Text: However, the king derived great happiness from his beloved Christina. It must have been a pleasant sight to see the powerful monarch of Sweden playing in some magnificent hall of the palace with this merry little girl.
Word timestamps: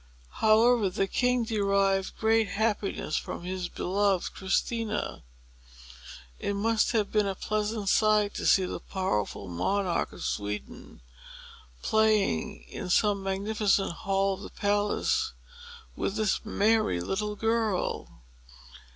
However, 0.39 0.89
the 0.89 1.05
king 1.05 1.43
derived 1.43 2.17
great 2.17 2.47
happiness 2.47 3.17
from 3.17 3.43
his 3.43 3.69
beloved 3.69 4.33
Christina. 4.33 5.21
It 6.39 6.55
must 6.55 6.93
have 6.93 7.11
been 7.11 7.27
a 7.27 7.35
pleasant 7.35 7.87
sight 7.87 8.33
to 8.33 8.47
see 8.47 8.65
the 8.65 8.79
powerful 8.79 9.47
monarch 9.47 10.11
of 10.11 10.23
Sweden 10.23 11.01
playing 11.83 12.63
in 12.67 12.89
some 12.89 13.21
magnificent 13.21 13.91
hall 13.91 14.33
of 14.33 14.41
the 14.41 14.49
palace 14.49 15.33
with 15.95 16.15
this 16.15 16.43
merry 16.43 16.99
little 16.99 17.35
girl. 17.35 18.23